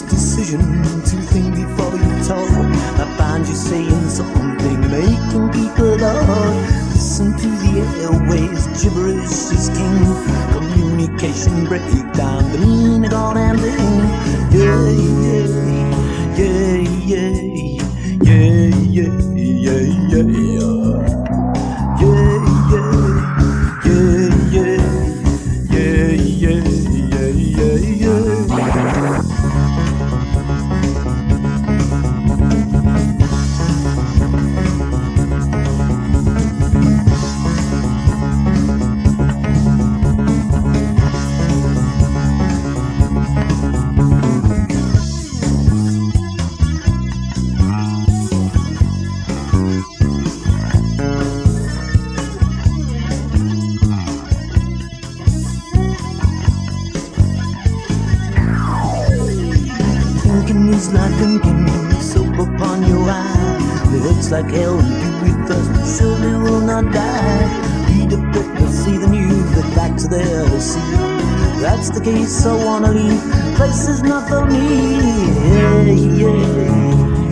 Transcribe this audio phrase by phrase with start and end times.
[0.00, 0.60] decision
[1.04, 2.48] to think before you talk.
[2.98, 6.88] I find you saying something, making people laugh.
[6.94, 10.00] Listen to the airways, gibberish is king.
[10.52, 13.60] Communication breakdown, between a god and.
[13.60, 14.91] Yeah, yeah,
[60.52, 61.66] Thinking is like drinking
[62.02, 63.88] soap upon your eye.
[63.94, 67.86] It hurts like hell you breathe but surely will not die.
[67.88, 70.80] Read a book, see the news, the facts are there to see.
[71.62, 73.22] That's the case, I wanna leave.
[73.56, 74.98] Place is not for me.
[75.54, 75.84] Yeah,
[76.20, 76.36] yeah,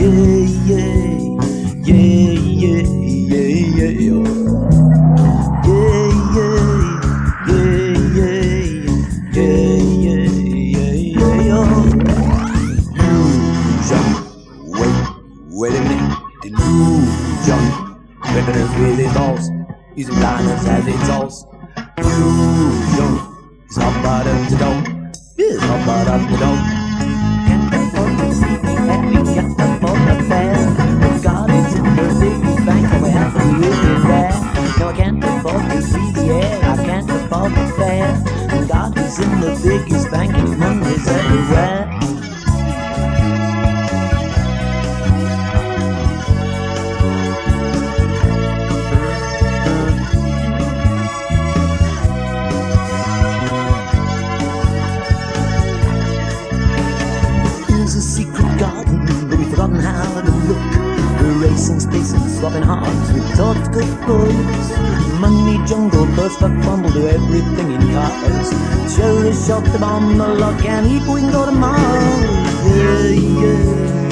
[0.00, 1.13] yeah, yeah,
[16.44, 17.00] the new
[17.46, 19.38] young better with really all
[19.96, 21.30] using diamonds as it's all
[21.98, 23.20] new
[23.64, 26.73] it's all about up to dog it's all about up to
[57.84, 61.20] There's a secret garden, but we've forgotten how to look.
[61.20, 64.68] We're racing spaces, swapping hearts with thoughtful books.
[65.20, 68.48] Money jungle, burst back fumble, do everything in cars.
[68.96, 71.84] Cherry shot the bomb, the lock, and eat, we can go to Mars.
[72.64, 74.03] Yeah, yeah,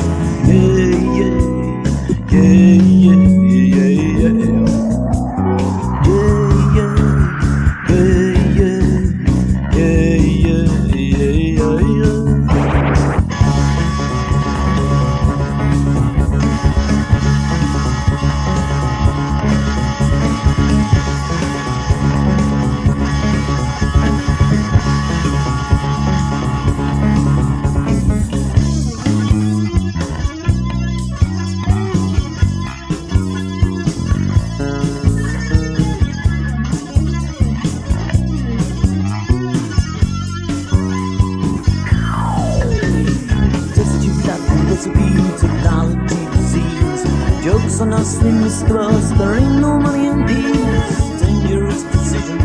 [47.83, 51.21] on us, we misclose, there ain't no money in peace.
[51.21, 52.39] Dangerous decision,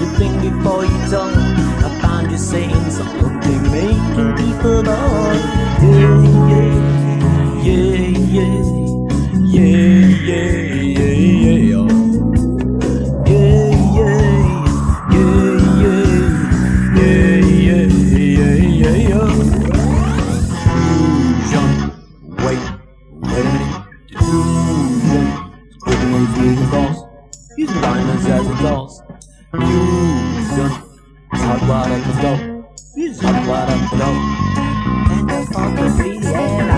[0.00, 1.39] you think before you talk.
[26.20, 27.06] always leaving
[27.56, 29.02] using diamonds as adults.
[29.54, 29.58] You
[30.56, 30.76] don't
[31.32, 32.64] talk about it, no.
[32.94, 34.08] You talk about it, no.
[35.10, 36.69] And the fuck is the end.